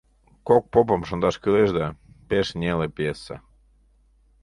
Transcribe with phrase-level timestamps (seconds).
[0.47, 1.87] «Кок попым» шындаш кӱлеш да,
[2.27, 3.35] пеш неле пьеса...